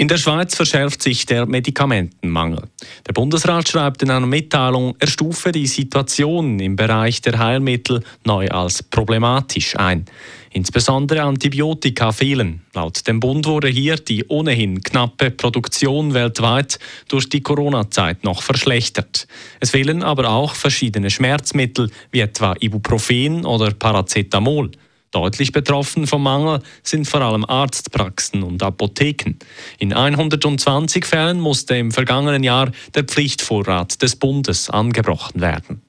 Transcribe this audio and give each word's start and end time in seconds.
In 0.00 0.08
der 0.08 0.16
Schweiz 0.16 0.54
verschärft 0.54 1.02
sich 1.02 1.26
der 1.26 1.44
Medikamentenmangel. 1.44 2.62
Der 3.06 3.12
Bundesrat 3.12 3.68
schreibt 3.68 4.02
in 4.02 4.08
einer 4.08 4.26
Mitteilung, 4.26 4.96
er 4.98 5.08
stufe 5.08 5.52
die 5.52 5.66
Situation 5.66 6.58
im 6.58 6.74
Bereich 6.74 7.20
der 7.20 7.38
Heilmittel 7.38 8.02
neu 8.24 8.48
als 8.48 8.82
problematisch 8.82 9.76
ein. 9.76 10.06
Insbesondere 10.52 11.20
Antibiotika 11.20 12.12
fehlen. 12.12 12.62
Laut 12.72 13.06
dem 13.06 13.20
Bund 13.20 13.44
wurde 13.44 13.68
hier 13.68 13.96
die 13.96 14.24
ohnehin 14.24 14.82
knappe 14.82 15.30
Produktion 15.30 16.14
weltweit 16.14 16.78
durch 17.08 17.28
die 17.28 17.42
Corona-Zeit 17.42 18.24
noch 18.24 18.40
verschlechtert. 18.40 19.26
Es 19.60 19.72
fehlen 19.72 20.02
aber 20.02 20.30
auch 20.30 20.54
verschiedene 20.54 21.10
Schmerzmittel 21.10 21.90
wie 22.10 22.20
etwa 22.20 22.54
Ibuprofen 22.58 23.44
oder 23.44 23.70
Paracetamol. 23.72 24.70
Deutlich 25.12 25.50
betroffen 25.50 26.06
vom 26.06 26.22
Mangel 26.22 26.60
sind 26.84 27.08
vor 27.08 27.20
allem 27.20 27.44
Arztpraxen 27.44 28.44
und 28.44 28.62
Apotheken. 28.62 29.34
In 29.78 29.92
120 29.92 31.04
Fällen 31.04 31.40
musste 31.40 31.76
im 31.76 31.90
vergangenen 31.90 32.44
Jahr 32.44 32.70
der 32.94 33.04
Pflichtvorrat 33.04 34.00
des 34.02 34.14
Bundes 34.14 34.70
angebrochen 34.70 35.40
werden. 35.40 35.82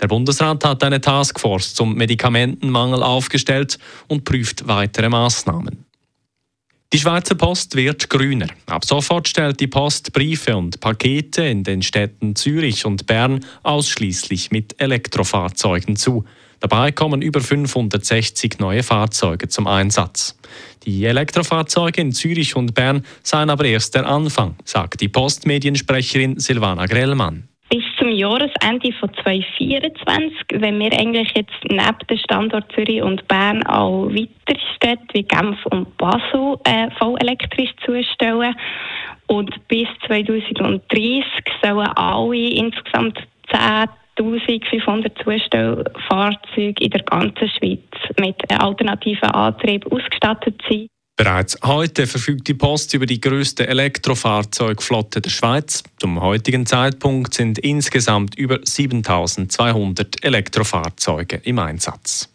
Der 0.00 0.08
Bundesrat 0.08 0.64
hat 0.64 0.82
eine 0.82 1.00
Taskforce 1.00 1.74
zum 1.74 1.94
Medikamentenmangel 1.94 3.02
aufgestellt 3.02 3.78
und 4.08 4.24
prüft 4.24 4.66
weitere 4.66 5.08
Maßnahmen. 5.08 5.84
Die 6.92 6.98
Schweizer 6.98 7.34
Post 7.34 7.74
wird 7.74 8.08
grüner. 8.08 8.48
Ab 8.66 8.84
sofort 8.84 9.28
stellt 9.28 9.58
die 9.58 9.66
Post 9.66 10.12
Briefe 10.12 10.56
und 10.56 10.80
Pakete 10.80 11.44
in 11.44 11.64
den 11.64 11.82
Städten 11.82 12.36
Zürich 12.36 12.86
und 12.86 13.06
Bern 13.06 13.44
ausschließlich 13.62 14.50
mit 14.50 14.80
Elektrofahrzeugen 14.80 15.96
zu. 15.96 16.24
Dabei 16.60 16.92
kommen 16.92 17.22
über 17.22 17.40
560 17.40 18.58
neue 18.58 18.82
Fahrzeuge 18.82 19.48
zum 19.48 19.66
Einsatz. 19.66 20.38
Die 20.84 21.04
Elektrofahrzeuge 21.04 22.00
in 22.00 22.12
Zürich 22.12 22.56
und 22.56 22.74
Bern 22.74 23.04
seien 23.22 23.50
aber 23.50 23.64
erst 23.64 23.94
der 23.94 24.06
Anfang, 24.06 24.56
sagt 24.64 25.00
die 25.00 25.08
Postmediensprecherin 25.08 26.38
Silvana 26.38 26.86
Grellmann. 26.86 27.48
Bis 27.70 27.82
zum 27.98 28.10
Jahresende 28.10 28.92
von 29.00 29.10
2024, 29.22 30.60
wenn 30.60 30.78
wir 30.78 30.92
eigentlich 30.92 31.32
jetzt 31.34 31.54
neben 31.64 31.98
dem 32.08 32.18
Standort 32.18 32.70
Zürich 32.72 33.02
und 33.02 33.26
Bern 33.26 33.66
auch 33.66 34.06
weitere 34.10 34.60
Städte 34.76 35.06
wie 35.14 35.22
Genf 35.22 35.58
und 35.66 35.96
Basel 35.96 36.58
äh, 36.64 36.90
voll 36.98 37.16
elektrisch 37.20 37.74
zustellen. 37.84 38.54
Und 39.26 39.50
bis 39.68 39.88
2030 40.06 41.24
sollen 41.62 41.86
alle 41.96 42.48
insgesamt 42.50 43.18
10 43.50 43.88
1500 44.18 45.16
Zustellfahrzeuge 45.18 46.84
in 46.84 46.90
der 46.90 47.02
ganzen 47.02 47.48
Schweiz 47.48 47.80
mit 48.18 48.36
alternativen 48.50 49.30
Antrieb 49.30 49.86
ausgestattet 49.90 50.60
sind. 50.68 50.88
Bereits 51.16 51.56
heute 51.62 52.08
verfügt 52.08 52.48
die 52.48 52.54
Post 52.54 52.92
über 52.92 53.06
die 53.06 53.20
größte 53.20 53.68
Elektrofahrzeugflotte 53.68 55.20
der 55.20 55.30
Schweiz. 55.30 55.84
Zum 56.00 56.20
heutigen 56.20 56.66
Zeitpunkt 56.66 57.34
sind 57.34 57.58
insgesamt 57.60 58.34
über 58.34 58.58
7200 58.64 60.24
Elektrofahrzeuge 60.24 61.40
im 61.44 61.60
Einsatz. 61.60 62.30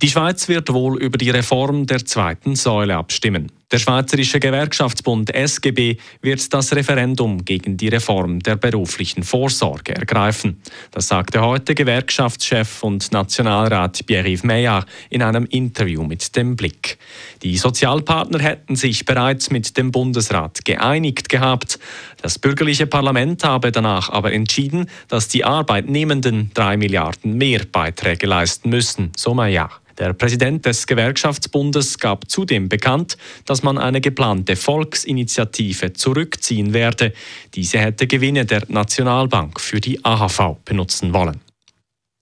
Die 0.00 0.08
Schweiz 0.08 0.48
wird 0.48 0.72
wohl 0.72 1.02
über 1.02 1.18
die 1.18 1.30
Reform 1.30 1.86
der 1.86 2.04
zweiten 2.04 2.54
Säule 2.54 2.96
abstimmen. 2.96 3.50
Der 3.72 3.80
Schweizerische 3.80 4.38
Gewerkschaftsbund 4.38 5.34
SGB 5.34 5.96
wird 6.22 6.54
das 6.54 6.72
Referendum 6.72 7.44
gegen 7.44 7.76
die 7.76 7.88
Reform 7.88 8.38
der 8.38 8.54
beruflichen 8.54 9.24
Vorsorge 9.24 9.92
ergreifen. 9.92 10.62
Das 10.92 11.08
sagte 11.08 11.40
heute 11.40 11.74
Gewerkschaftschef 11.74 12.84
und 12.84 13.10
Nationalrat 13.10 14.06
Pierre-Yves 14.06 14.44
Meyer 14.44 14.84
in 15.10 15.20
einem 15.20 15.46
Interview 15.46 16.04
mit 16.04 16.36
dem 16.36 16.54
Blick. 16.54 16.98
Die 17.42 17.56
Sozialpartner 17.56 18.38
hätten 18.38 18.76
sich 18.76 19.04
bereits 19.04 19.50
mit 19.50 19.76
dem 19.76 19.90
Bundesrat 19.90 20.64
geeinigt 20.64 21.28
gehabt. 21.28 21.80
Das 22.22 22.38
bürgerliche 22.38 22.86
Parlament 22.86 23.42
habe 23.42 23.72
danach 23.72 24.10
aber 24.10 24.32
entschieden, 24.32 24.88
dass 25.08 25.26
die 25.26 25.44
Arbeitnehmenden 25.44 26.52
drei 26.54 26.76
Milliarden 26.76 27.36
mehr 27.36 27.62
Beiträge 27.72 28.28
leisten 28.28 28.70
müssen, 28.70 29.10
so 29.16 29.34
Meyer. 29.34 29.70
Der 29.98 30.12
Präsident 30.12 30.66
des 30.66 30.86
Gewerkschaftsbundes 30.86 31.98
gab 31.98 32.30
zudem 32.30 32.68
bekannt, 32.68 33.16
dass 33.46 33.62
man 33.62 33.78
eine 33.78 34.00
geplante 34.00 34.54
Volksinitiative 34.54 35.94
zurückziehen 35.94 36.74
werde. 36.74 37.12
Diese 37.54 37.78
hätte 37.78 38.06
Gewinne 38.06 38.44
der 38.44 38.64
Nationalbank 38.68 39.60
für 39.60 39.80
die 39.80 40.04
AHV 40.04 40.56
benutzen 40.64 41.14
wollen. 41.14 41.45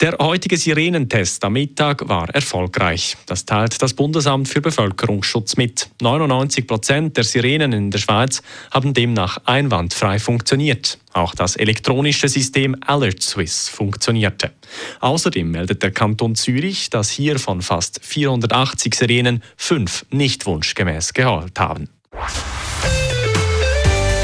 Der 0.00 0.16
heutige 0.20 0.56
Sirenentest 0.56 1.44
am 1.44 1.54
Mittag 1.54 2.08
war 2.08 2.28
erfolgreich. 2.30 3.16
Das 3.26 3.44
teilt 3.44 3.82
das 3.82 3.94
Bundesamt 3.94 4.48
für 4.48 4.60
Bevölkerungsschutz 4.60 5.56
mit. 5.56 5.90
99 6.00 6.68
Prozent 6.68 7.16
der 7.16 7.24
Sirenen 7.24 7.72
in 7.72 7.90
der 7.90 7.98
Schweiz 7.98 8.42
haben 8.70 8.94
demnach 8.94 9.38
einwandfrei 9.44 10.20
funktioniert. 10.20 10.98
Auch 11.14 11.34
das 11.34 11.56
elektronische 11.56 12.28
System 12.28 12.76
Alert 12.86 13.22
Swiss 13.22 13.68
funktionierte. 13.68 14.52
Außerdem 15.00 15.50
meldet 15.50 15.82
der 15.82 15.90
Kanton 15.90 16.36
Zürich, 16.36 16.90
dass 16.90 17.10
hier 17.10 17.40
von 17.40 17.60
fast 17.60 17.98
480 18.04 18.94
Sirenen 18.94 19.42
fünf 19.56 20.06
nicht 20.12 20.46
wunschgemäß 20.46 21.12
geholt 21.12 21.58
haben. 21.58 21.88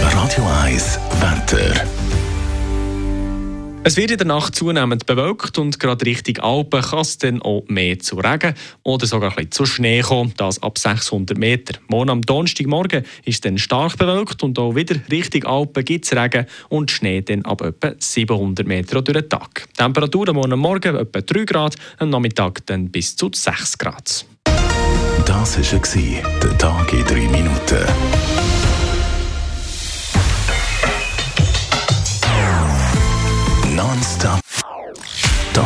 Radio 0.00 0.46
1 0.62 1.00
Wetter. 1.20 1.84
Es 3.86 3.98
wird 3.98 4.10
in 4.10 4.16
der 4.16 4.26
Nacht 4.26 4.54
zunehmend 4.54 5.04
bewölkt 5.04 5.58
und 5.58 5.78
gerade 5.78 6.06
Richtung 6.06 6.38
Alpen 6.38 6.80
kann 6.80 7.00
es 7.00 7.18
dann 7.18 7.42
auch 7.42 7.64
mehr 7.68 7.98
zu 7.98 8.16
Regen 8.16 8.54
oder 8.82 9.04
sogar 9.04 9.28
ein 9.28 9.36
bisschen 9.36 9.52
zu 9.52 9.66
Schnee 9.66 10.00
kommen, 10.00 10.32
das 10.38 10.62
ab 10.62 10.78
600 10.78 11.36
Meter. 11.36 11.78
Morgen 11.88 12.08
am 12.08 12.22
Donnerstagmorgen 12.22 13.04
ist 13.26 13.34
es 13.34 13.40
dann 13.42 13.58
stark 13.58 13.98
bewölkt 13.98 14.42
und 14.42 14.58
auch 14.58 14.74
wieder 14.74 14.96
Richtung 15.10 15.44
Alpen 15.44 15.84
gibt 15.84 16.06
es 16.06 16.16
Regen 16.16 16.46
und 16.70 16.90
Schnee 16.92 17.20
dann 17.20 17.44
ab 17.44 17.60
etwa 17.60 17.92
700 17.98 18.66
Meter 18.66 19.02
durch 19.02 19.18
den 19.18 19.28
Tag. 19.28 19.66
Die 19.68 19.82
Temperatur 19.82 20.30
am 20.30 20.36
Morgen, 20.36 20.58
Morgen 20.58 20.96
etwa 20.96 21.20
3 21.20 21.44
Grad, 21.44 21.76
am 21.98 22.08
Nachmittag 22.08 22.64
dann 22.64 22.88
bis 22.88 23.14
zu 23.14 23.28
6 23.34 23.76
Grad. 23.76 24.24
Das 25.26 25.58
war 25.58 26.40
der 26.42 26.58
Tag 26.58 26.90
in 26.94 27.04
3 27.04 27.14
Minuten. 27.28 28.53